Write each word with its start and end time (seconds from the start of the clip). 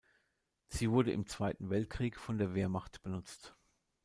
Sie 0.65 0.89
wurde 0.89 1.11
im 1.11 1.27
Zweiten 1.27 1.69
Weltkrieg 1.69 2.17
von 2.19 2.39
der 2.39 2.55
Wehrmacht 2.55 3.03
benutzt. 3.03 3.55